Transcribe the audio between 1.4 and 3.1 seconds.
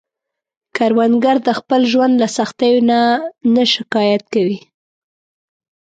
د خپل ژوند له سختیو نه